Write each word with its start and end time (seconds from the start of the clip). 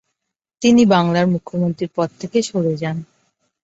তিনি 0.61 0.81
বাংলার 0.85 1.25
মুখ্যমন্ত্রীর 1.27 1.91
পদ 1.95 2.09
থেকে 2.19 2.37
সরে 2.41 2.73
যান। 2.77 2.97